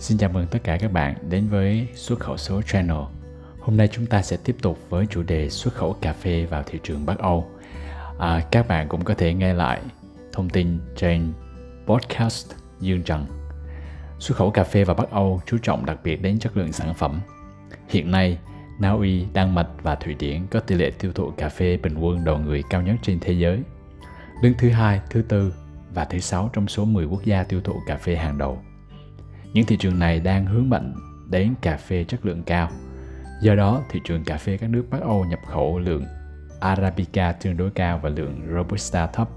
Xin 0.00 0.18
chào 0.18 0.30
mừng 0.30 0.46
tất 0.46 0.58
cả 0.64 0.76
các 0.80 0.92
bạn 0.92 1.14
đến 1.28 1.48
với 1.48 1.88
Xuất 1.94 2.20
khẩu 2.20 2.36
số 2.36 2.62
Channel. 2.62 2.96
Hôm 3.60 3.76
nay 3.76 3.88
chúng 3.92 4.06
ta 4.06 4.22
sẽ 4.22 4.36
tiếp 4.44 4.56
tục 4.62 4.78
với 4.88 5.06
chủ 5.06 5.22
đề 5.22 5.50
xuất 5.50 5.74
khẩu 5.74 5.96
cà 6.00 6.12
phê 6.12 6.46
vào 6.50 6.62
thị 6.62 6.78
trường 6.82 7.06
Bắc 7.06 7.18
Âu. 7.18 7.50
À, 8.18 8.40
các 8.50 8.68
bạn 8.68 8.88
cũng 8.88 9.04
có 9.04 9.14
thể 9.14 9.34
nghe 9.34 9.52
lại 9.54 9.80
thông 10.32 10.50
tin 10.50 10.78
trên 10.96 11.32
podcast 11.86 12.52
Dương 12.80 13.02
Trần. 13.02 13.26
Xuất 14.18 14.38
khẩu 14.38 14.50
cà 14.50 14.64
phê 14.64 14.84
vào 14.84 14.96
Bắc 14.96 15.10
Âu 15.10 15.40
chú 15.46 15.58
trọng 15.62 15.86
đặc 15.86 15.98
biệt 16.04 16.22
đến 16.22 16.38
chất 16.38 16.56
lượng 16.56 16.72
sản 16.72 16.94
phẩm. 16.94 17.20
Hiện 17.88 18.10
nay, 18.10 18.38
Na 18.78 18.90
Uy, 18.90 19.26
Đan 19.32 19.54
Mạch 19.54 19.68
và 19.82 19.94
Thụy 19.94 20.14
Điển 20.14 20.46
có 20.46 20.60
tỷ 20.60 20.74
lệ 20.74 20.90
tiêu 20.90 21.12
thụ 21.12 21.30
cà 21.30 21.48
phê 21.48 21.76
bình 21.76 21.98
quân 21.98 22.24
đầu 22.24 22.38
người 22.38 22.62
cao 22.70 22.82
nhất 22.82 22.96
trên 23.02 23.18
thế 23.20 23.32
giới. 23.32 23.62
Đứng 24.42 24.54
thứ 24.58 24.70
hai, 24.70 25.00
thứ 25.10 25.22
tư 25.22 25.54
và 25.94 26.04
thứ 26.04 26.18
sáu 26.18 26.50
trong 26.52 26.68
số 26.68 26.84
10 26.84 27.04
quốc 27.04 27.24
gia 27.24 27.44
tiêu 27.44 27.60
thụ 27.60 27.74
cà 27.86 27.96
phê 27.96 28.16
hàng 28.16 28.38
đầu 28.38 28.62
những 29.52 29.66
thị 29.66 29.76
trường 29.76 29.98
này 29.98 30.20
đang 30.20 30.46
hướng 30.46 30.70
mạnh 30.70 30.94
đến 31.30 31.54
cà 31.60 31.76
phê 31.76 32.04
chất 32.04 32.26
lượng 32.26 32.42
cao. 32.42 32.70
Do 33.42 33.54
đó, 33.54 33.82
thị 33.90 34.00
trường 34.04 34.24
cà 34.24 34.36
phê 34.36 34.56
các 34.56 34.70
nước 34.70 34.84
Bắc 34.90 35.00
Âu 35.00 35.24
nhập 35.24 35.38
khẩu 35.46 35.78
lượng 35.78 36.04
Arabica 36.60 37.32
tương 37.32 37.56
đối 37.56 37.70
cao 37.70 38.00
và 38.02 38.08
lượng 38.08 38.40
Robusta 38.54 39.06
thấp. 39.06 39.28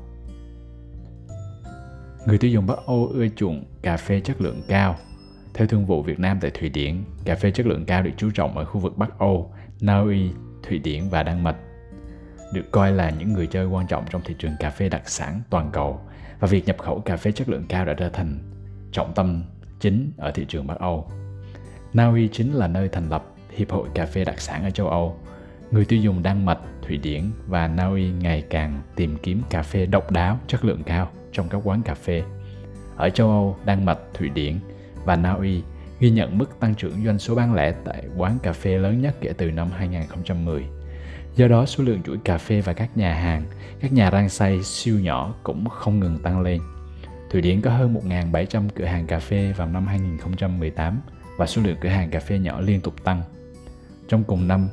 Người 2.27 2.37
tiêu 2.37 2.51
dùng 2.51 2.67
Bắc 2.67 2.77
Âu 2.85 3.07
ưa 3.07 3.27
chuộng 3.35 3.63
cà 3.81 3.97
phê 3.97 4.19
chất 4.19 4.41
lượng 4.41 4.61
cao. 4.67 4.95
Theo 5.53 5.67
thương 5.67 5.85
vụ 5.85 6.03
Việt 6.03 6.19
Nam 6.19 6.37
tại 6.41 6.51
Thụy 6.51 6.69
Điển, 6.69 7.03
cà 7.25 7.35
phê 7.35 7.51
chất 7.51 7.65
lượng 7.65 7.85
cao 7.85 8.01
được 8.01 8.11
chú 8.17 8.29
trọng 8.31 8.57
ở 8.57 8.65
khu 8.65 8.79
vực 8.79 8.97
Bắc 8.97 9.19
Âu, 9.19 9.53
Na 9.81 9.99
Uy, 9.99 10.29
Thụy 10.63 10.79
Điển 10.79 11.09
và 11.09 11.23
Đan 11.23 11.43
Mạch. 11.43 11.55
Được 12.53 12.71
coi 12.71 12.91
là 12.91 13.09
những 13.09 13.33
người 13.33 13.47
chơi 13.47 13.65
quan 13.65 13.87
trọng 13.87 14.05
trong 14.09 14.21
thị 14.25 14.35
trường 14.39 14.51
cà 14.59 14.69
phê 14.69 14.89
đặc 14.89 15.09
sản 15.09 15.41
toàn 15.49 15.69
cầu 15.73 16.01
và 16.39 16.47
việc 16.47 16.65
nhập 16.65 16.77
khẩu 16.77 16.99
cà 16.99 17.17
phê 17.17 17.31
chất 17.31 17.49
lượng 17.49 17.65
cao 17.69 17.85
đã 17.85 17.93
trở 17.93 18.09
thành 18.09 18.39
trọng 18.91 19.13
tâm 19.13 19.43
chính 19.83 20.11
ở 20.17 20.31
thị 20.31 20.45
trường 20.47 20.67
Bắc 20.67 20.79
Âu. 20.79 21.11
Na 21.93 22.09
Uy 22.09 22.27
chính 22.27 22.53
là 22.53 22.67
nơi 22.67 22.89
thành 22.89 23.09
lập 23.09 23.25
Hiệp 23.49 23.71
hội 23.71 23.89
Cà 23.93 24.05
phê 24.05 24.25
đặc 24.25 24.41
sản 24.41 24.63
ở 24.63 24.69
châu 24.69 24.87
Âu. 24.87 25.19
Người 25.71 25.85
tiêu 25.85 25.99
dùng 25.99 26.23
Đan 26.23 26.45
Mạch, 26.45 26.59
Thụy 26.81 26.97
Điển 26.97 27.31
và 27.47 27.67
Na 27.67 27.85
Uy 27.85 28.11
ngày 28.11 28.43
càng 28.49 28.81
tìm 28.95 29.17
kiếm 29.23 29.41
cà 29.49 29.63
phê 29.63 29.85
độc 29.85 30.11
đáo, 30.11 30.39
chất 30.47 30.65
lượng 30.65 30.83
cao 30.83 31.11
trong 31.31 31.49
các 31.49 31.61
quán 31.63 31.81
cà 31.81 31.93
phê. 31.93 32.23
Ở 32.95 33.09
châu 33.09 33.29
Âu, 33.29 33.57
Đan 33.65 33.85
Mạch, 33.85 33.97
Thụy 34.13 34.29
Điển 34.29 34.59
và 35.05 35.15
Na 35.15 35.31
Uy 35.31 35.61
ghi 35.99 36.09
nhận 36.09 36.37
mức 36.37 36.59
tăng 36.59 36.75
trưởng 36.75 37.05
doanh 37.05 37.19
số 37.19 37.35
bán 37.35 37.53
lẻ 37.53 37.73
tại 37.85 38.03
quán 38.17 38.37
cà 38.43 38.53
phê 38.53 38.77
lớn 38.77 39.01
nhất 39.01 39.15
kể 39.21 39.33
từ 39.37 39.51
năm 39.51 39.69
2010. 39.77 40.63
Do 41.35 41.47
đó, 41.47 41.65
số 41.65 41.83
lượng 41.83 42.03
chuỗi 42.03 42.17
cà 42.23 42.37
phê 42.37 42.61
và 42.61 42.73
các 42.73 42.97
nhà 42.97 43.13
hàng, 43.13 43.43
các 43.79 43.93
nhà 43.93 44.11
rang 44.11 44.29
xay 44.29 44.63
siêu 44.63 44.99
nhỏ 44.99 45.33
cũng 45.43 45.69
không 45.69 45.99
ngừng 45.99 46.19
tăng 46.19 46.41
lên. 46.41 46.61
Thụy 47.33 47.41
Điển 47.41 47.61
có 47.61 47.71
hơn 47.71 47.93
1.700 47.93 48.69
cửa 48.75 48.85
hàng 48.85 49.07
cà 49.07 49.19
phê 49.19 49.53
vào 49.57 49.67
năm 49.67 49.87
2018 49.87 51.01
và 51.37 51.45
số 51.45 51.61
lượng 51.61 51.77
cửa 51.81 51.89
hàng 51.89 52.09
cà 52.09 52.19
phê 52.19 52.39
nhỏ 52.39 52.61
liên 52.61 52.81
tục 52.81 53.03
tăng. 53.03 53.21
Trong 54.07 54.23
cùng 54.23 54.47
năm, 54.47 54.69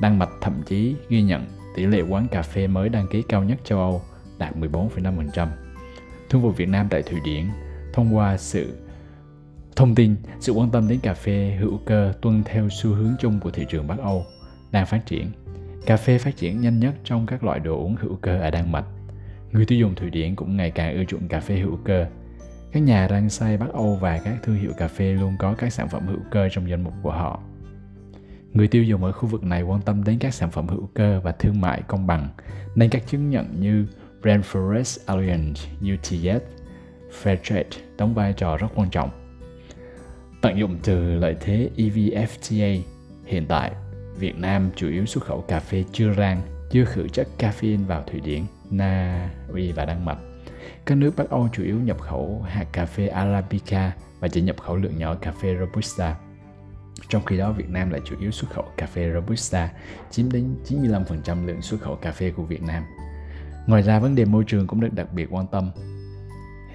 Đan 0.00 0.18
Mạch 0.18 0.28
thậm 0.40 0.62
chí 0.66 0.94
ghi 1.08 1.22
nhận 1.22 1.46
tỷ 1.76 1.86
lệ 1.86 2.02
quán 2.02 2.28
cà 2.28 2.42
phê 2.42 2.66
mới 2.66 2.88
đăng 2.88 3.06
ký 3.08 3.22
cao 3.28 3.44
nhất 3.44 3.58
châu 3.64 3.78
Âu 3.78 4.02
đạt 4.38 4.56
14,5%. 4.56 5.48
Thương 6.30 6.42
vụ 6.42 6.50
Việt 6.50 6.68
Nam 6.68 6.86
tại 6.90 7.02
Thụy 7.02 7.20
Điển 7.24 7.44
thông 7.92 8.16
qua 8.16 8.36
sự 8.36 8.78
thông 9.76 9.94
tin, 9.94 10.16
sự 10.40 10.52
quan 10.52 10.70
tâm 10.70 10.88
đến 10.88 11.00
cà 11.00 11.14
phê 11.14 11.56
hữu 11.60 11.78
cơ 11.84 12.12
tuân 12.20 12.42
theo 12.44 12.68
xu 12.70 12.94
hướng 12.94 13.14
chung 13.20 13.40
của 13.40 13.50
thị 13.50 13.66
trường 13.68 13.86
Bắc 13.86 13.98
Âu 13.98 14.26
đang 14.70 14.86
phát 14.86 15.06
triển. 15.06 15.30
Cà 15.86 15.96
phê 15.96 16.18
phát 16.18 16.36
triển 16.36 16.60
nhanh 16.60 16.80
nhất 16.80 16.94
trong 17.04 17.26
các 17.26 17.44
loại 17.44 17.60
đồ 17.60 17.76
uống 17.76 17.96
hữu 17.96 18.16
cơ 18.16 18.40
ở 18.40 18.50
Đan 18.50 18.72
Mạch 18.72 18.86
Người 19.54 19.66
tiêu 19.66 19.78
dùng 19.78 19.94
Thụy 19.94 20.10
Điển 20.10 20.36
cũng 20.36 20.56
ngày 20.56 20.70
càng 20.70 20.96
ưa 20.96 21.04
chuộng 21.04 21.28
cà 21.28 21.40
phê 21.40 21.56
hữu 21.56 21.78
cơ. 21.84 22.06
Các 22.72 22.80
nhà 22.80 23.08
rang 23.10 23.30
xay 23.30 23.56
Bắc 23.56 23.72
Âu 23.72 23.98
và 24.00 24.18
các 24.24 24.36
thương 24.42 24.56
hiệu 24.56 24.72
cà 24.76 24.88
phê 24.88 25.12
luôn 25.12 25.36
có 25.38 25.54
các 25.58 25.72
sản 25.72 25.88
phẩm 25.88 26.06
hữu 26.06 26.18
cơ 26.30 26.48
trong 26.52 26.70
danh 26.70 26.84
mục 26.84 26.94
của 27.02 27.10
họ. 27.10 27.42
Người 28.52 28.68
tiêu 28.68 28.84
dùng 28.84 29.04
ở 29.04 29.12
khu 29.12 29.28
vực 29.28 29.44
này 29.44 29.62
quan 29.62 29.80
tâm 29.82 30.04
đến 30.04 30.18
các 30.18 30.34
sản 30.34 30.50
phẩm 30.50 30.68
hữu 30.68 30.88
cơ 30.94 31.20
và 31.20 31.32
thương 31.32 31.60
mại 31.60 31.82
công 31.82 32.06
bằng, 32.06 32.28
nên 32.74 32.90
các 32.90 33.06
chứng 33.06 33.30
nhận 33.30 33.60
như 33.60 33.86
Brand 34.22 34.44
Forest 34.44 34.98
Alliance, 35.06 35.60
UTZ, 35.80 36.40
Fairtrade 37.22 37.80
đóng 37.98 38.14
vai 38.14 38.32
trò 38.32 38.56
rất 38.56 38.68
quan 38.74 38.90
trọng. 38.90 39.10
Tận 40.40 40.58
dụng 40.58 40.78
từ 40.82 41.14
lợi 41.14 41.36
thế 41.40 41.70
EVFTA, 41.76 42.80
hiện 43.24 43.46
tại 43.48 43.72
Việt 44.18 44.36
Nam 44.36 44.70
chủ 44.76 44.88
yếu 44.88 45.06
xuất 45.06 45.24
khẩu 45.24 45.40
cà 45.40 45.60
phê 45.60 45.84
chưa 45.92 46.14
rang, 46.14 46.40
chưa 46.70 46.84
khử 46.84 47.08
chất 47.08 47.28
caffeine 47.38 47.86
vào 47.86 48.02
Thụy 48.02 48.20
Điển 48.20 48.42
Na 48.70 49.30
Uy 49.48 49.72
và 49.72 49.84
Đan 49.84 50.04
Mạch. 50.04 50.18
Các 50.86 50.98
nước 50.98 51.16
Bắc 51.16 51.30
Âu 51.30 51.48
chủ 51.52 51.62
yếu 51.62 51.80
nhập 51.80 52.00
khẩu 52.00 52.44
hạt 52.48 52.66
cà 52.72 52.86
phê 52.86 53.06
Arabica 53.06 53.92
và 54.20 54.28
chỉ 54.28 54.40
nhập 54.40 54.56
khẩu 54.60 54.76
lượng 54.76 54.98
nhỏ 54.98 55.14
cà 55.14 55.32
phê 55.32 55.56
Robusta. 55.60 56.16
Trong 57.08 57.24
khi 57.24 57.38
đó 57.38 57.52
Việt 57.52 57.68
Nam 57.68 57.90
lại 57.90 58.00
chủ 58.04 58.16
yếu 58.20 58.30
xuất 58.30 58.50
khẩu 58.50 58.64
cà 58.76 58.86
phê 58.86 59.12
Robusta, 59.14 59.70
chiếm 60.10 60.32
đến 60.32 60.56
95% 60.68 61.46
lượng 61.46 61.62
xuất 61.62 61.80
khẩu 61.80 61.96
cà 61.96 62.12
phê 62.12 62.30
của 62.30 62.42
Việt 62.42 62.62
Nam. 62.62 62.82
Ngoài 63.66 63.82
ra 63.82 63.98
vấn 63.98 64.14
đề 64.14 64.24
môi 64.24 64.44
trường 64.46 64.66
cũng 64.66 64.80
được 64.80 64.92
đặc 64.92 65.12
biệt 65.12 65.26
quan 65.30 65.46
tâm. 65.46 65.70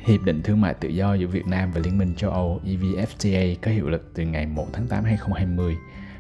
Hiệp 0.06 0.22
định 0.22 0.42
Thương 0.44 0.62
mại 0.62 0.74
Tự 0.74 0.90
do 0.90 1.14
giữa 1.14 1.28
Việt 1.28 1.48
Nam 1.48 1.72
và 1.72 1.82
Liên 1.84 1.98
minh 1.98 2.16
châu 2.16 2.32
Âu 2.32 2.62
EVFTA 2.66 3.56
có 3.62 3.72
hiệu 3.72 3.90
lực 3.90 4.12
từ 4.16 4.24
ngày 4.24 4.46
1 4.46 4.68
tháng 4.74 4.88
8 4.88 5.04
2020 5.04 5.78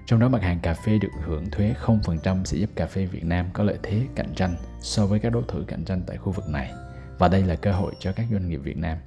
trong 0.09 0.19
đó 0.19 0.29
mặt 0.29 0.41
hàng 0.41 0.59
cà 0.59 0.73
phê 0.73 0.97
được 0.97 1.11
hưởng 1.23 1.49
thuế 1.51 1.73
0% 1.85 2.43
sẽ 2.43 2.57
giúp 2.57 2.69
cà 2.75 2.85
phê 2.85 3.05
Việt 3.05 3.23
Nam 3.23 3.45
có 3.53 3.63
lợi 3.63 3.77
thế 3.83 4.01
cạnh 4.15 4.33
tranh 4.35 4.55
so 4.81 5.05
với 5.05 5.19
các 5.19 5.29
đối 5.29 5.43
thủ 5.47 5.59
cạnh 5.67 5.83
tranh 5.83 6.01
tại 6.07 6.17
khu 6.17 6.31
vực 6.31 6.49
này. 6.49 6.71
Và 7.17 7.27
đây 7.27 7.43
là 7.43 7.55
cơ 7.55 7.71
hội 7.71 7.93
cho 7.99 8.11
các 8.11 8.25
doanh 8.31 8.49
nghiệp 8.49 8.57
Việt 8.63 8.77
Nam. 8.77 8.97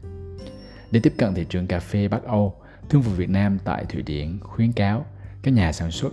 Để 0.90 1.00
tiếp 1.02 1.14
cận 1.18 1.34
thị 1.34 1.46
trường 1.48 1.66
cà 1.66 1.80
phê 1.80 2.08
Bắc 2.08 2.24
Âu, 2.24 2.54
Thương 2.88 3.02
vụ 3.02 3.12
Việt 3.12 3.30
Nam 3.30 3.58
tại 3.64 3.84
Thụy 3.84 4.02
Điển 4.02 4.38
khuyến 4.40 4.72
cáo 4.72 5.06
các 5.42 5.54
nhà 5.54 5.72
sản 5.72 5.90
xuất 5.90 6.12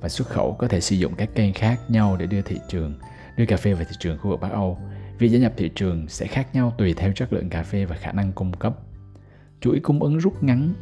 và 0.00 0.08
xuất 0.08 0.28
khẩu 0.28 0.56
có 0.58 0.68
thể 0.68 0.80
sử 0.80 0.96
dụng 0.96 1.14
các 1.14 1.28
kênh 1.34 1.52
khác 1.52 1.80
nhau 1.88 2.16
để 2.16 2.26
đưa 2.26 2.42
thị 2.42 2.56
trường, 2.68 2.98
đưa 3.36 3.46
cà 3.46 3.56
phê 3.56 3.74
vào 3.74 3.84
thị 3.84 3.96
trường 3.98 4.18
khu 4.18 4.30
vực 4.30 4.40
Bắc 4.40 4.52
Âu. 4.52 4.78
Việc 5.18 5.28
gia 5.28 5.38
nhập 5.38 5.52
thị 5.56 5.70
trường 5.74 6.08
sẽ 6.08 6.26
khác 6.26 6.54
nhau 6.54 6.74
tùy 6.78 6.94
theo 6.94 7.12
chất 7.12 7.32
lượng 7.32 7.48
cà 7.48 7.62
phê 7.62 7.84
và 7.84 7.96
khả 7.96 8.12
năng 8.12 8.32
cung 8.32 8.52
cấp. 8.52 8.76
Chuỗi 9.60 9.80
cung 9.82 10.02
ứng 10.02 10.18
rút 10.18 10.42
ngắn 10.42 10.74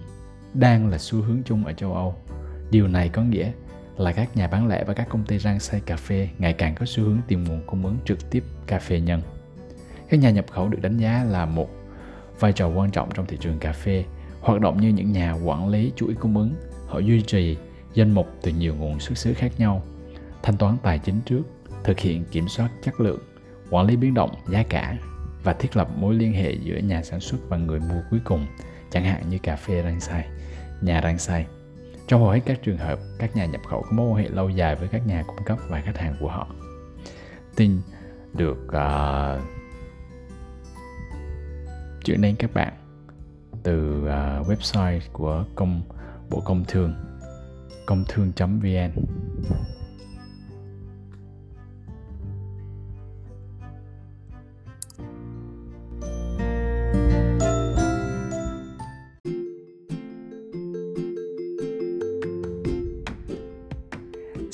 đang 0.54 0.88
là 0.88 0.98
xu 0.98 1.22
hướng 1.22 1.42
chung 1.44 1.64
ở 1.64 1.72
châu 1.72 1.94
Âu 1.94 2.14
Điều 2.70 2.88
này 2.88 3.08
có 3.08 3.22
nghĩa 3.22 3.52
là 3.96 4.12
các 4.12 4.36
nhà 4.36 4.48
bán 4.48 4.68
lẻ 4.68 4.84
và 4.84 4.94
các 4.94 5.08
công 5.08 5.24
ty 5.24 5.38
rang 5.38 5.60
xay 5.60 5.80
cà 5.80 5.96
phê 5.96 6.28
ngày 6.38 6.52
càng 6.52 6.74
có 6.74 6.86
xu 6.86 7.02
hướng 7.04 7.18
tìm 7.28 7.44
nguồn 7.44 7.60
cung 7.66 7.84
ứng 7.84 7.96
trực 8.04 8.30
tiếp 8.30 8.44
cà 8.66 8.78
phê 8.78 9.00
nhân. 9.00 9.22
Các 10.08 10.20
nhà 10.20 10.30
nhập 10.30 10.46
khẩu 10.50 10.68
được 10.68 10.78
đánh 10.82 10.98
giá 10.98 11.24
là 11.24 11.46
một 11.46 11.70
vai 12.40 12.52
trò 12.52 12.68
quan 12.68 12.90
trọng 12.90 13.10
trong 13.14 13.26
thị 13.26 13.36
trường 13.40 13.58
cà 13.58 13.72
phê, 13.72 14.04
hoạt 14.40 14.60
động 14.60 14.80
như 14.80 14.88
những 14.88 15.12
nhà 15.12 15.32
quản 15.32 15.68
lý 15.68 15.92
chuỗi 15.96 16.14
cung 16.14 16.36
ứng, 16.36 16.54
họ 16.86 16.98
duy 16.98 17.22
trì 17.22 17.56
danh 17.94 18.10
mục 18.10 18.28
từ 18.42 18.50
nhiều 18.50 18.74
nguồn 18.74 19.00
xuất 19.00 19.18
xứ 19.18 19.34
khác 19.34 19.52
nhau, 19.58 19.82
thanh 20.42 20.56
toán 20.56 20.76
tài 20.82 20.98
chính 20.98 21.20
trước, 21.26 21.42
thực 21.84 21.98
hiện 21.98 22.24
kiểm 22.24 22.48
soát 22.48 22.70
chất 22.82 23.00
lượng, 23.00 23.20
quản 23.70 23.86
lý 23.86 23.96
biến 23.96 24.14
động 24.14 24.30
giá 24.48 24.62
cả 24.62 24.96
và 25.42 25.52
thiết 25.52 25.76
lập 25.76 25.88
mối 25.96 26.14
liên 26.14 26.32
hệ 26.32 26.52
giữa 26.52 26.76
nhà 26.76 27.02
sản 27.02 27.20
xuất 27.20 27.38
và 27.48 27.56
người 27.56 27.80
mua 27.80 28.02
cuối 28.10 28.20
cùng, 28.24 28.46
chẳng 28.90 29.04
hạn 29.04 29.22
như 29.30 29.38
cà 29.38 29.56
phê 29.56 29.82
rang 29.82 30.00
xay, 30.00 30.26
nhà 30.80 31.00
rang 31.02 31.18
xay 31.18 31.46
trong 32.08 32.20
hầu 32.20 32.30
hết 32.30 32.40
các 32.46 32.62
trường 32.62 32.78
hợp, 32.78 32.98
các 33.18 33.36
nhà 33.36 33.46
nhập 33.46 33.60
khẩu 33.68 33.82
có 33.82 33.90
mối 33.92 34.08
quan 34.08 34.24
hệ 34.24 34.28
lâu 34.28 34.48
dài 34.48 34.76
với 34.76 34.88
các 34.88 35.06
nhà 35.06 35.24
cung 35.26 35.44
cấp 35.44 35.58
và 35.68 35.80
khách 35.80 35.98
hàng 35.98 36.16
của 36.20 36.28
họ. 36.28 36.46
Tin 37.56 37.80
được 38.34 38.58
uh, 38.66 39.42
chuyển 42.04 42.20
đến 42.20 42.36
các 42.38 42.54
bạn 42.54 42.72
từ 43.62 44.02
uh, 44.02 44.48
website 44.48 45.00
của 45.12 45.44
công 45.54 45.82
Bộ 46.30 46.40
Công 46.40 46.64
Thương 46.68 46.94
công 47.86 48.04
thương.vn 48.08 48.90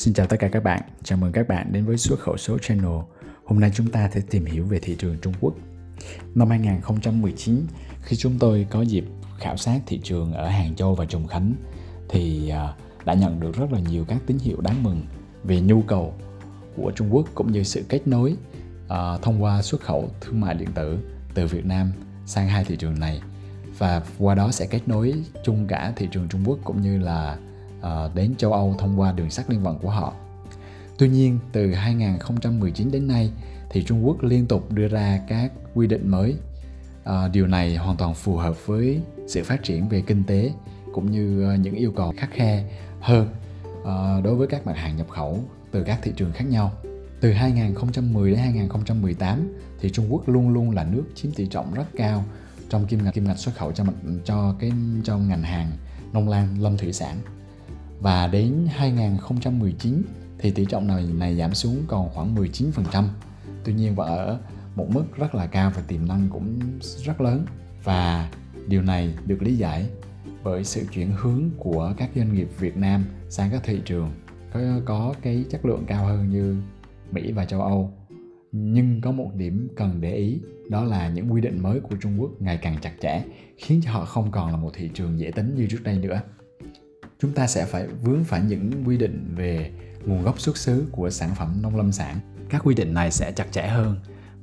Xin 0.04 0.14
chào 0.14 0.26
tất 0.26 0.36
cả 0.40 0.48
các 0.48 0.62
bạn, 0.62 0.80
chào 1.02 1.18
mừng 1.18 1.32
các 1.32 1.48
bạn 1.48 1.72
đến 1.72 1.84
với 1.84 1.96
xuất 1.96 2.20
khẩu 2.20 2.36
số 2.36 2.58
channel. 2.58 3.00
Hôm 3.44 3.60
nay 3.60 3.70
chúng 3.74 3.90
ta 3.90 4.10
sẽ 4.14 4.20
tìm 4.30 4.44
hiểu 4.44 4.64
về 4.64 4.78
thị 4.78 4.96
trường 4.98 5.16
Trung 5.22 5.32
Quốc. 5.40 5.54
Năm 6.34 6.50
2019, 6.50 7.66
khi 8.02 8.16
chúng 8.16 8.38
tôi 8.38 8.66
có 8.70 8.82
dịp 8.82 9.04
khảo 9.38 9.56
sát 9.56 9.80
thị 9.86 10.00
trường 10.02 10.32
ở 10.32 10.48
Hàng 10.48 10.74
Châu 10.74 10.94
và 10.94 11.04
Trùng 11.04 11.26
Khánh 11.26 11.54
thì 12.08 12.48
à, 12.48 12.74
đã 13.04 13.14
nhận 13.14 13.40
được 13.40 13.56
rất 13.56 13.72
là 13.72 13.78
nhiều 13.78 14.04
các 14.08 14.18
tín 14.26 14.38
hiệu 14.38 14.60
đáng 14.60 14.82
mừng 14.82 15.02
về 15.44 15.60
nhu 15.60 15.82
cầu 15.82 16.14
của 16.76 16.92
Trung 16.96 17.14
Quốc 17.14 17.28
cũng 17.34 17.52
như 17.52 17.62
sự 17.62 17.84
kết 17.88 18.06
nối 18.06 18.36
uh, 18.84 19.22
thông 19.22 19.42
qua 19.42 19.62
xuất 19.62 19.80
khẩu 19.80 20.10
thương 20.20 20.40
mại 20.40 20.54
điện 20.54 20.72
tử 20.74 20.98
từ 21.34 21.46
Việt 21.46 21.66
Nam 21.66 21.92
sang 22.26 22.48
hai 22.48 22.64
thị 22.64 22.76
trường 22.76 23.00
này 23.00 23.20
và 23.78 24.02
qua 24.18 24.34
đó 24.34 24.50
sẽ 24.50 24.66
kết 24.66 24.88
nối 24.88 25.14
chung 25.44 25.66
cả 25.66 25.92
thị 25.96 26.08
trường 26.12 26.28
Trung 26.28 26.44
Quốc 26.46 26.58
cũng 26.64 26.82
như 26.82 26.98
là 26.98 27.38
Ờ, 27.84 28.10
đến 28.14 28.34
châu 28.38 28.52
Âu 28.52 28.75
thông 28.78 29.00
qua 29.00 29.12
đường 29.12 29.31
sắt 29.31 29.50
liên 29.50 29.62
vận 29.62 29.78
của 29.78 29.90
họ. 29.90 30.12
Tuy 30.98 31.08
nhiên, 31.08 31.38
từ 31.52 31.75
2019 31.75 32.90
đến 32.90 33.08
nay 33.08 33.31
thì 33.70 33.84
Trung 33.84 34.06
Quốc 34.06 34.22
liên 34.22 34.46
tục 34.46 34.72
đưa 34.72 34.88
ra 34.88 35.20
các 35.28 35.52
quy 35.75 35.86
định 35.86 36.10
mới. 36.10 36.34
Ờ, 37.04 37.28
điều 37.28 37.46
này 37.46 37.76
hoàn 37.76 37.96
toàn 37.96 38.14
phù 38.14 38.36
hợp 38.36 38.66
với 38.66 39.00
sự 39.26 39.42
phát 39.44 39.62
triển 39.62 39.88
về 39.88 40.02
kinh 40.06 40.25
tế 40.25 40.52
cũng 40.92 41.10
như 41.10 41.44
ờ, 41.44 41.54
những 41.54 41.75
yêu 41.75 41.92
cầu 41.96 42.12
khắc 42.16 42.31
khe 42.31 42.64
hơn 43.00 43.28
đối 44.25 44.34
với 44.34 44.46
các 44.46 44.66
mặt 44.66 44.76
hàng 44.76 44.96
nhập 44.96 45.08
khẩu 45.08 45.40
từ 45.70 45.82
các 45.82 45.98
thị 46.02 46.12
trường 46.16 46.32
khác 46.32 46.44
nhau. 46.48 46.72
Từ 47.20 47.32
2010 47.32 48.30
đến 48.30 48.38
2018 48.38 49.52
thì 49.80 49.90
Trung 49.90 50.06
Quốc 50.10 50.28
luôn 50.28 50.48
luôn 50.48 50.70
là 50.70 50.84
nước 50.84 51.04
chiếm 51.14 51.32
tỷ 51.32 51.46
trọng 51.46 51.75
rất 51.75 51.87
cao 51.96 52.25
trong 52.69 52.87
kim 52.87 53.04
ngạch 53.04 53.14
kim 53.14 53.25
ngạch 53.25 53.38
xuất 53.38 53.54
khẩu 53.54 53.72
cho 53.72 53.84
cho 54.25 54.54
cái 54.58 54.72
cho 55.04 55.19
ngành 55.19 55.42
hàng 55.42 55.70
nông 56.12 56.28
lan 56.28 56.62
lâm 56.62 56.76
thủy 56.76 56.92
sản. 56.92 57.16
Và 58.04 58.26
đến 58.26 58.66
2019 58.70 60.02
thì 60.38 60.50
tỷ 60.50 60.64
trọng 60.64 60.86
này 60.86 61.06
này 61.14 61.36
giảm 61.36 61.54
xuống 61.54 61.76
còn 61.86 62.08
khoảng 62.14 62.34
19%. 62.34 63.04
Tuy 63.64 63.74
nhiên 63.74 63.94
vẫn 63.94 64.08
ở 64.08 64.38
một 64.74 64.86
mức 64.90 65.04
rất 65.16 65.34
là 65.34 65.46
cao 65.46 65.72
và 65.76 65.82
tiềm 65.88 66.08
năng 66.08 66.28
cũng 66.30 66.58
rất 66.80 67.20
lớn 67.20 67.46
và 67.84 68.30
điều 68.66 68.82
này 68.82 69.14
được 69.26 69.42
lý 69.42 69.56
giải 69.56 69.86
bởi 70.42 70.64
sự 70.64 70.86
chuyển 70.92 71.12
hướng 71.16 71.50
của 71.58 71.94
các 71.96 72.10
doanh 72.14 72.34
nghiệp 72.34 72.48
Việt 72.58 72.76
Nam 72.76 73.04
sang 73.28 73.50
các 73.50 73.60
thị 73.64 73.80
trường 73.84 74.10
có 74.52 74.60
có 74.84 75.14
cái 75.22 75.44
chất 75.50 75.64
lượng 75.64 75.84
cao 75.86 76.06
hơn 76.06 76.30
như 76.30 76.56
Mỹ 77.10 77.32
và 77.32 77.44
châu 77.44 77.62
Âu. 77.62 77.92
Nhưng 78.52 79.00
có 79.00 79.12
một 79.12 79.30
điểm 79.34 79.68
cần 79.76 80.00
để 80.00 80.14
ý, 80.14 80.40
đó 80.70 80.84
là 80.84 81.08
những 81.08 81.32
quy 81.32 81.40
định 81.40 81.62
mới 81.62 81.80
của 81.80 81.96
Trung 82.00 82.20
Quốc 82.20 82.30
ngày 82.40 82.58
càng 82.62 82.76
chặt 82.82 82.92
chẽ, 83.00 83.24
khiến 83.56 83.80
cho 83.84 83.92
họ 83.92 84.04
không 84.04 84.30
còn 84.30 84.50
là 84.50 84.56
một 84.56 84.70
thị 84.74 84.90
trường 84.94 85.18
dễ 85.18 85.30
tính 85.30 85.54
như 85.54 85.66
trước 85.70 85.82
đây 85.84 85.98
nữa. 85.98 86.20
Chúng 87.25 87.32
ta 87.32 87.47
sẽ 87.47 87.65
phải 87.65 87.87
vướng 87.87 88.25
phải 88.25 88.41
những 88.41 88.71
quy 88.87 88.97
định 88.97 89.35
về 89.37 89.71
nguồn 90.05 90.23
gốc 90.23 90.41
xuất 90.41 90.56
xứ 90.56 90.87
của 90.93 91.11
sản 91.11 91.35
phẩm 91.35 91.59
nông 91.62 91.76
lâm 91.76 91.93
sản. 91.93 92.17
Các 92.49 92.62
quy 92.65 92.75
định 92.75 92.94
này 92.94 93.11
sẽ 93.11 93.32
chặt 93.32 93.53
chẽ 93.53 93.67
hơn 93.67 93.97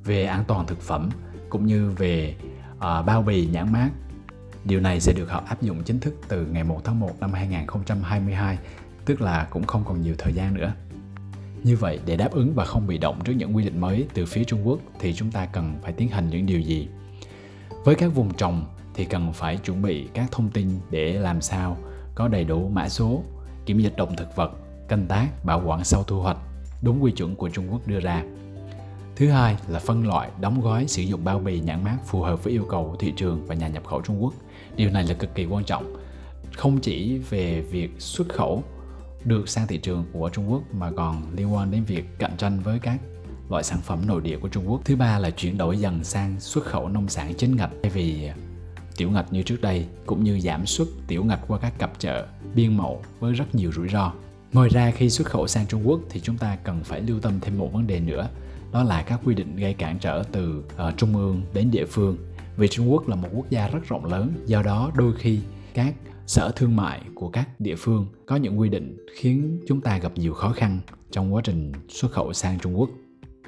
về 0.04 0.24
an 0.24 0.44
toàn 0.48 0.66
thực 0.66 0.80
phẩm 0.80 1.10
cũng 1.48 1.66
như 1.66 1.90
về 1.90 2.34
uh, 2.76 2.80
bao 2.80 3.22
bì 3.22 3.46
nhãn 3.46 3.72
mát. 3.72 3.90
Điều 4.64 4.80
này 4.80 5.00
sẽ 5.00 5.12
được 5.12 5.30
họ 5.30 5.42
áp 5.46 5.62
dụng 5.62 5.82
chính 5.84 6.00
thức 6.00 6.14
từ 6.28 6.46
ngày 6.46 6.64
1 6.64 6.80
tháng 6.84 7.00
1 7.00 7.20
năm 7.20 7.32
2022, 7.32 8.58
tức 9.04 9.20
là 9.20 9.46
cũng 9.50 9.66
không 9.66 9.84
còn 9.84 10.02
nhiều 10.02 10.14
thời 10.18 10.32
gian 10.32 10.54
nữa. 10.54 10.72
Như 11.62 11.76
vậy, 11.76 12.00
để 12.06 12.16
đáp 12.16 12.32
ứng 12.32 12.54
và 12.54 12.64
không 12.64 12.86
bị 12.86 12.98
động 12.98 13.20
trước 13.24 13.32
những 13.32 13.56
quy 13.56 13.64
định 13.64 13.80
mới 13.80 14.06
từ 14.14 14.26
phía 14.26 14.44
Trung 14.44 14.68
Quốc 14.68 14.78
thì 15.00 15.14
chúng 15.14 15.30
ta 15.30 15.46
cần 15.46 15.74
phải 15.82 15.92
tiến 15.92 16.08
hành 16.08 16.30
những 16.30 16.46
điều 16.46 16.60
gì? 16.60 16.88
Với 17.84 17.94
các 17.94 18.14
vùng 18.14 18.34
trồng 18.34 18.64
thì 18.94 19.04
cần 19.04 19.32
phải 19.32 19.56
chuẩn 19.56 19.82
bị 19.82 20.08
các 20.14 20.26
thông 20.30 20.50
tin 20.50 20.68
để 20.90 21.12
làm 21.12 21.40
sao 21.40 21.76
có 22.14 22.28
đầy 22.28 22.44
đủ 22.44 22.68
mã 22.68 22.88
số, 22.88 23.22
kiểm 23.66 23.78
dịch 23.78 23.96
động 23.96 24.16
thực 24.16 24.36
vật, 24.36 24.52
canh 24.88 25.06
tác, 25.06 25.44
bảo 25.44 25.62
quản 25.66 25.84
sau 25.84 26.04
thu 26.04 26.20
hoạch, 26.20 26.36
đúng 26.82 27.02
quy 27.02 27.12
chuẩn 27.12 27.36
của 27.36 27.48
Trung 27.48 27.66
Quốc 27.70 27.80
đưa 27.86 28.00
ra. 28.00 28.24
Thứ 29.16 29.30
hai 29.30 29.56
là 29.68 29.78
phân 29.78 30.06
loại, 30.06 30.30
đóng 30.40 30.60
gói, 30.60 30.86
sử 30.88 31.02
dụng 31.02 31.24
bao 31.24 31.38
bì 31.38 31.60
nhãn 31.60 31.84
mát 31.84 31.98
phù 32.06 32.22
hợp 32.22 32.44
với 32.44 32.52
yêu 32.52 32.66
cầu 32.68 32.88
của 32.90 32.96
thị 32.96 33.12
trường 33.16 33.46
và 33.46 33.54
nhà 33.54 33.68
nhập 33.68 33.84
khẩu 33.86 34.00
Trung 34.00 34.22
Quốc. 34.22 34.34
Điều 34.76 34.90
này 34.90 35.04
là 35.04 35.14
cực 35.14 35.34
kỳ 35.34 35.44
quan 35.44 35.64
trọng, 35.64 35.96
không 36.56 36.80
chỉ 36.80 37.18
về 37.18 37.60
việc 37.60 37.90
xuất 37.98 38.28
khẩu 38.28 38.62
được 39.24 39.48
sang 39.48 39.66
thị 39.66 39.78
trường 39.78 40.04
của 40.12 40.30
Trung 40.32 40.52
Quốc 40.52 40.62
mà 40.72 40.90
còn 40.96 41.22
liên 41.36 41.54
quan 41.54 41.70
đến 41.70 41.84
việc 41.84 42.04
cạnh 42.18 42.36
tranh 42.36 42.60
với 42.60 42.78
các 42.78 43.00
loại 43.50 43.64
sản 43.64 43.78
phẩm 43.82 43.98
nội 44.06 44.20
địa 44.20 44.38
của 44.38 44.48
Trung 44.48 44.64
Quốc. 44.70 44.80
Thứ 44.84 44.96
ba 44.96 45.18
là 45.18 45.30
chuyển 45.30 45.58
đổi 45.58 45.78
dần 45.78 46.04
sang 46.04 46.40
xuất 46.40 46.64
khẩu 46.64 46.88
nông 46.88 47.08
sản 47.08 47.34
chính 47.38 47.56
ngạch 47.56 47.70
thay 47.82 47.92
vì 47.92 48.30
tiểu 48.96 49.10
ngạch 49.10 49.32
như 49.32 49.42
trước 49.42 49.60
đây 49.60 49.86
cũng 50.06 50.24
như 50.24 50.40
giảm 50.40 50.66
xuất 50.66 50.88
tiểu 51.06 51.24
ngạch 51.24 51.40
qua 51.48 51.58
các 51.58 51.78
cặp 51.78 51.92
chợ 51.98 52.26
biên 52.54 52.76
mậu 52.76 53.02
với 53.20 53.32
rất 53.32 53.54
nhiều 53.54 53.72
rủi 53.72 53.88
ro. 53.88 54.12
Ngoài 54.52 54.68
ra 54.68 54.90
khi 54.90 55.10
xuất 55.10 55.26
khẩu 55.26 55.46
sang 55.46 55.66
Trung 55.66 55.88
Quốc 55.88 56.00
thì 56.10 56.20
chúng 56.20 56.36
ta 56.36 56.56
cần 56.56 56.84
phải 56.84 57.00
lưu 57.00 57.20
tâm 57.20 57.32
thêm 57.40 57.58
một 57.58 57.72
vấn 57.72 57.86
đề 57.86 58.00
nữa, 58.00 58.28
đó 58.72 58.82
là 58.82 59.02
các 59.02 59.20
quy 59.24 59.34
định 59.34 59.56
gây 59.56 59.74
cản 59.74 59.98
trở 59.98 60.22
từ 60.32 60.64
uh, 60.88 60.96
trung 60.96 61.16
ương 61.16 61.42
đến 61.54 61.70
địa 61.70 61.84
phương. 61.84 62.16
Vì 62.56 62.68
Trung 62.68 62.92
Quốc 62.92 63.08
là 63.08 63.16
một 63.16 63.28
quốc 63.34 63.50
gia 63.50 63.68
rất 63.68 63.88
rộng 63.88 64.04
lớn, 64.04 64.32
do 64.46 64.62
đó 64.62 64.90
đôi 64.94 65.12
khi 65.18 65.40
các 65.74 65.94
sở 66.26 66.52
thương 66.56 66.76
mại 66.76 67.00
của 67.14 67.28
các 67.28 67.60
địa 67.60 67.76
phương 67.76 68.06
có 68.26 68.36
những 68.36 68.60
quy 68.60 68.68
định 68.68 69.06
khiến 69.16 69.60
chúng 69.68 69.80
ta 69.80 69.98
gặp 69.98 70.12
nhiều 70.14 70.34
khó 70.34 70.52
khăn 70.52 70.80
trong 71.10 71.34
quá 71.34 71.42
trình 71.44 71.72
xuất 71.88 72.12
khẩu 72.12 72.32
sang 72.32 72.58
Trung 72.58 72.80
Quốc. 72.80 72.90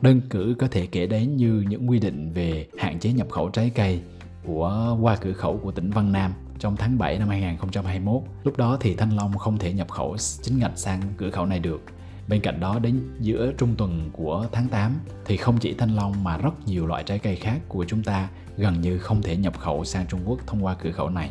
Đơn 0.01 0.21
cử 0.31 0.55
có 0.59 0.69
thể 0.71 0.87
kể 0.87 1.07
đến 1.07 1.37
như 1.37 1.65
những 1.69 1.91
quy 1.91 1.99
định 1.99 2.33
về 2.33 2.67
hạn 2.79 2.99
chế 2.99 3.13
nhập 3.13 3.31
khẩu 3.31 3.49
trái 3.49 3.71
cây 3.75 4.01
của 4.47 4.97
qua 5.01 5.17
cửa 5.17 5.33
khẩu 5.33 5.57
của 5.57 5.71
tỉnh 5.71 5.91
Văn 5.91 6.13
Nam 6.13 6.33
trong 6.59 6.77
tháng 6.77 6.99
7 6.99 7.19
năm 7.19 7.29
2021. 7.29 8.23
Lúc 8.45 8.57
đó 8.57 8.77
thì 8.81 8.95
Thanh 8.95 9.17
Long 9.17 9.39
không 9.39 9.59
thể 9.59 9.73
nhập 9.73 9.91
khẩu 9.91 10.17
chính 10.43 10.59
ngạch 10.59 10.79
sang 10.79 11.01
cửa 11.17 11.31
khẩu 11.31 11.47
này 11.47 11.59
được. 11.59 11.83
Bên 12.29 12.41
cạnh 12.41 12.61
đó 12.61 12.79
đến 12.79 13.01
giữa 13.21 13.53
trung 13.59 13.75
tuần 13.79 14.11
của 14.13 14.47
tháng 14.53 14.69
8 14.69 14.93
thì 15.25 15.37
không 15.37 15.59
chỉ 15.59 15.75
thanh 15.75 15.97
long 15.97 16.25
mà 16.25 16.37
rất 16.37 16.67
nhiều 16.67 16.87
loại 16.87 17.05
trái 17.05 17.19
cây 17.19 17.37
khác 17.37 17.61
của 17.69 17.85
chúng 17.85 18.03
ta 18.03 18.29
gần 18.57 18.81
như 18.81 18.99
không 18.99 19.23
thể 19.23 19.37
nhập 19.37 19.59
khẩu 19.59 19.85
sang 19.85 20.07
Trung 20.07 20.21
Quốc 20.25 20.39
thông 20.47 20.65
qua 20.65 20.75
cửa 20.75 20.91
khẩu 20.91 21.11
này. 21.11 21.31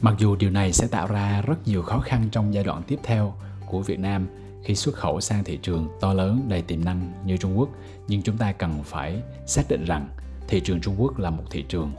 Mặc 0.00 0.14
dù 0.18 0.36
điều 0.36 0.50
này 0.50 0.72
sẽ 0.72 0.86
tạo 0.86 1.06
ra 1.06 1.42
rất 1.42 1.66
nhiều 1.66 1.82
khó 1.82 1.98
khăn 1.98 2.28
trong 2.32 2.54
giai 2.54 2.64
đoạn 2.64 2.82
tiếp 2.86 2.98
theo 3.02 3.34
của 3.66 3.80
Việt 3.80 3.98
Nam 3.98 4.26
khi 4.64 4.74
xuất 4.74 4.94
khẩu 4.94 5.20
sang 5.20 5.44
thị 5.44 5.58
trường 5.62 5.88
to 6.00 6.12
lớn 6.12 6.46
đầy 6.48 6.62
tiềm 6.62 6.84
năng 6.84 7.12
như 7.24 7.36
Trung 7.36 7.58
Quốc, 7.58 7.68
nhưng 8.08 8.22
chúng 8.22 8.36
ta 8.36 8.52
cần 8.52 8.82
phải 8.84 9.22
xác 9.46 9.62
định 9.68 9.84
rằng 9.84 10.08
thị 10.48 10.60
trường 10.60 10.80
Trung 10.80 10.94
Quốc 10.98 11.18
là 11.18 11.30
một 11.30 11.44
thị 11.50 11.64
trường 11.68 11.92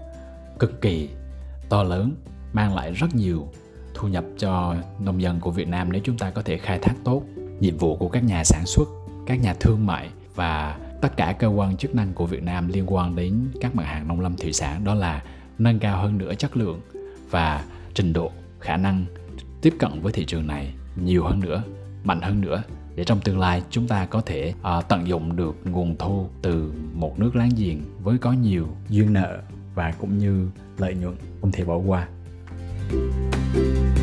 cực 0.60 0.82
kỳ 0.82 1.10
to 1.70 1.84
lớn, 1.84 2.16
mang 2.54 2.76
lại 2.76 2.92
rất 2.92 3.16
nhiều 3.16 3.48
thu 3.94 4.08
nhập 4.08 4.24
cho 4.38 4.76
nông 5.00 5.22
dân 5.22 5.40
của 5.40 5.52
Việt 5.52 5.68
Nam 5.68 5.92
nếu 5.92 6.02
chúng 6.06 6.18
ta 6.18 6.30
có 6.30 6.42
thể 6.42 6.58
khai 6.58 6.80
thác 6.80 6.94
tốt 7.04 7.24
nhiệm 7.60 7.78
vụ 7.78 7.96
của 7.96 8.10
các 8.10 8.24
nhà 8.24 8.44
sản 8.44 8.64
xuất 8.66 8.88
các 9.26 9.42
nhà 9.42 9.54
thương 9.60 9.86
mại 9.86 10.10
và 10.36 10.80
tất 11.02 11.18
cả 11.18 11.36
cơ 11.40 11.48
quan 11.48 11.78
chức 11.78 11.96
năng 11.96 12.14
của 12.14 12.26
Việt 12.26 12.44
Nam 12.44 12.68
liên 12.68 12.84
quan 12.88 13.16
đến 13.16 13.48
các 13.62 13.76
mặt 13.76 13.84
hàng 13.84 14.08
nông 14.08 14.22
lâm 14.22 14.36
thủy 14.36 14.54
sản 14.54 14.84
đó 14.84 14.94
là 14.94 15.24
nâng 15.58 15.80
cao 15.80 16.02
hơn 16.02 16.18
nữa 16.18 16.34
chất 16.34 16.58
lượng 16.58 16.82
và 17.30 17.66
trình 17.94 18.14
độ 18.14 18.32
khả 18.60 18.78
năng 18.78 19.06
tiếp 19.62 19.74
cận 19.80 20.02
với 20.02 20.14
thị 20.14 20.26
trường 20.26 20.48
này 20.48 20.74
nhiều 20.96 21.24
hơn 21.24 21.40
nữa 21.40 21.64
mạnh 22.04 22.22
hơn 22.22 22.42
nữa 22.42 22.64
để 22.96 23.04
trong 23.04 23.20
tương 23.20 23.40
lai 23.40 23.64
chúng 23.70 23.88
ta 23.88 24.06
có 24.06 24.22
thể 24.22 24.54
uh, 24.78 24.88
tận 24.88 25.08
dụng 25.08 25.36
được 25.36 25.56
nguồn 25.66 25.96
thu 25.98 26.30
từ 26.42 26.74
một 26.94 27.20
nước 27.20 27.36
láng 27.36 27.50
giềng 27.58 27.82
với 28.04 28.18
có 28.18 28.32
nhiều 28.32 28.68
duyên 28.90 29.14
nợ 29.14 29.42
và 29.78 29.94
cũng 30.00 30.18
như 30.18 30.50
lợi 30.78 30.96
nhuận 30.96 31.16
không 31.42 31.52
thể 31.52 31.64
bỏ 31.64 31.78
qua. 31.78 32.08
thank 32.90 33.78
you 33.78 33.97